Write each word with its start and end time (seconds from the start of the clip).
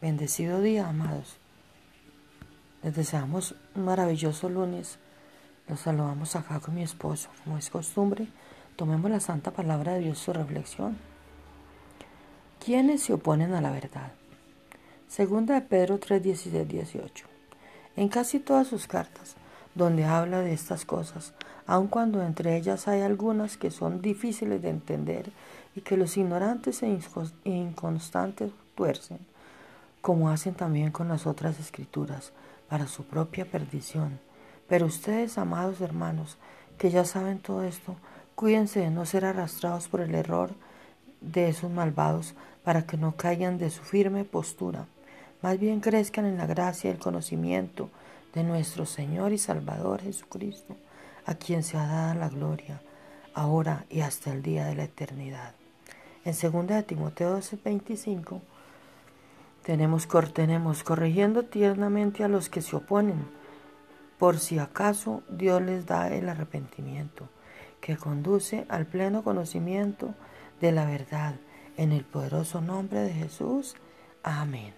Bendecido 0.00 0.62
día, 0.62 0.88
amados. 0.88 1.36
Les 2.82 2.96
deseamos 2.96 3.54
un 3.74 3.84
maravilloso 3.84 4.48
lunes. 4.48 4.98
Los 5.68 5.80
saludamos 5.80 6.36
acá 6.36 6.58
con 6.58 6.74
mi 6.74 6.82
esposo. 6.82 7.28
Como 7.44 7.58
es 7.58 7.68
costumbre, 7.68 8.26
tomemos 8.76 9.10
la 9.10 9.20
santa 9.20 9.50
palabra 9.50 9.92
de 9.92 10.00
Dios 10.00 10.18
su 10.18 10.32
reflexión. 10.32 10.96
¿Quiénes 12.64 13.02
se 13.02 13.12
oponen 13.12 13.52
a 13.52 13.60
la 13.60 13.72
verdad? 13.72 14.12
Segunda 15.06 15.52
de 15.52 15.60
Pedro 15.60 15.98
3, 15.98 16.22
16, 16.22 16.66
18. 16.66 17.26
En 17.96 18.08
casi 18.08 18.40
todas 18.40 18.68
sus 18.68 18.86
cartas, 18.86 19.36
donde 19.74 20.06
habla 20.06 20.40
de 20.40 20.54
estas 20.54 20.86
cosas, 20.86 21.34
aun 21.66 21.88
cuando 21.88 22.22
entre 22.22 22.56
ellas 22.56 22.88
hay 22.88 23.02
algunas 23.02 23.58
que 23.58 23.70
son 23.70 24.00
difíciles 24.00 24.62
de 24.62 24.70
entender 24.70 25.30
y 25.76 25.82
que 25.82 25.98
los 25.98 26.16
ignorantes 26.16 26.82
e 26.82 26.98
inconstantes 27.44 28.50
tuercen, 28.74 29.18
como 30.00 30.30
hacen 30.30 30.54
también 30.54 30.90
con 30.90 31.08
las 31.08 31.26
otras 31.26 31.58
escrituras, 31.60 32.32
para 32.68 32.86
su 32.86 33.04
propia 33.04 33.44
perdición. 33.44 34.20
Pero 34.68 34.86
ustedes, 34.86 35.38
amados 35.38 35.80
hermanos, 35.80 36.38
que 36.78 36.90
ya 36.90 37.04
saben 37.04 37.38
todo 37.40 37.64
esto, 37.64 37.96
cuídense 38.34 38.80
de 38.80 38.90
no 38.90 39.04
ser 39.04 39.24
arrastrados 39.24 39.88
por 39.88 40.00
el 40.00 40.14
error 40.14 40.52
de 41.20 41.48
esos 41.48 41.70
malvados, 41.70 42.34
para 42.64 42.86
que 42.86 42.96
no 42.96 43.16
caigan 43.16 43.58
de 43.58 43.70
su 43.70 43.82
firme 43.82 44.24
postura. 44.24 44.86
Más 45.42 45.58
bien 45.58 45.80
crezcan 45.80 46.26
en 46.26 46.38
la 46.38 46.46
gracia 46.46 46.88
y 46.88 46.92
el 46.92 46.98
conocimiento 46.98 47.88
de 48.34 48.44
nuestro 48.44 48.86
Señor 48.86 49.32
y 49.32 49.38
Salvador 49.38 50.02
Jesucristo, 50.02 50.76
a 51.26 51.34
quien 51.34 51.62
se 51.62 51.76
ha 51.76 51.86
dado 51.86 52.14
la 52.14 52.28
gloria, 52.28 52.80
ahora 53.34 53.84
y 53.90 54.00
hasta 54.00 54.32
el 54.32 54.42
día 54.42 54.66
de 54.66 54.74
la 54.74 54.84
eternidad. 54.84 55.54
En 56.24 56.34
2 56.34 56.86
Timoteo 56.86 57.38
12:25 57.38 58.40
tenemos, 59.62 60.08
tenemos 60.32 60.82
corrigiendo 60.82 61.44
tiernamente 61.44 62.24
a 62.24 62.28
los 62.28 62.48
que 62.48 62.62
se 62.62 62.76
oponen, 62.76 63.26
por 64.18 64.38
si 64.38 64.58
acaso 64.58 65.22
Dios 65.28 65.62
les 65.62 65.86
da 65.86 66.08
el 66.08 66.28
arrepentimiento, 66.28 67.28
que 67.80 67.96
conduce 67.96 68.66
al 68.68 68.86
pleno 68.86 69.22
conocimiento 69.22 70.14
de 70.60 70.72
la 70.72 70.84
verdad, 70.84 71.36
en 71.76 71.92
el 71.92 72.04
poderoso 72.04 72.60
nombre 72.60 73.00
de 73.00 73.12
Jesús. 73.12 73.74
Amén. 74.22 74.74